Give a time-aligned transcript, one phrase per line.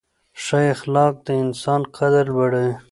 [0.43, 2.73] ښه اخلاق د انسان قدر لوړوي.